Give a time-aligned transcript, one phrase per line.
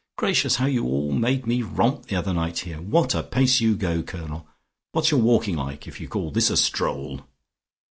[0.17, 0.55] Gracious!
[0.55, 2.81] How you all made me romp the other night here.
[2.81, 4.47] What a pace you go, Colonel!
[4.93, 7.21] What's your walking like if you call this a stroll?"